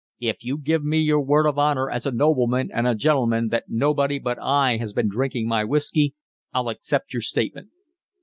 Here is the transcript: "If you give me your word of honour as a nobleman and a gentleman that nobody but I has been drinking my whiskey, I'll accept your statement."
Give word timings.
"If 0.19 0.43
you 0.43 0.57
give 0.57 0.83
me 0.83 0.97
your 0.99 1.21
word 1.21 1.45
of 1.45 1.59
honour 1.59 1.87
as 1.91 2.07
a 2.07 2.11
nobleman 2.11 2.71
and 2.73 2.87
a 2.87 2.95
gentleman 2.95 3.49
that 3.49 3.65
nobody 3.67 4.17
but 4.17 4.39
I 4.41 4.77
has 4.77 4.93
been 4.93 5.09
drinking 5.09 5.47
my 5.47 5.63
whiskey, 5.63 6.15
I'll 6.51 6.69
accept 6.69 7.13
your 7.13 7.21
statement." 7.21 7.69